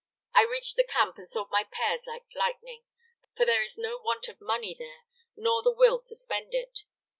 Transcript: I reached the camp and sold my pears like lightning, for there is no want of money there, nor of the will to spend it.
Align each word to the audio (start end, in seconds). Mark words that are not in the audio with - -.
I 0.33 0.41
reached 0.41 0.77
the 0.77 0.83
camp 0.83 1.19
and 1.19 1.29
sold 1.29 1.51
my 1.51 1.63
pears 1.63 2.07
like 2.07 2.23
lightning, 2.33 2.85
for 3.37 3.45
there 3.45 3.61
is 3.61 3.77
no 3.77 3.99
want 3.99 4.27
of 4.29 4.41
money 4.41 4.73
there, 4.73 5.03
nor 5.35 5.59
of 5.59 5.63
the 5.65 5.71
will 5.71 6.01
to 6.01 6.15
spend 6.15 6.55
it. 6.55 6.85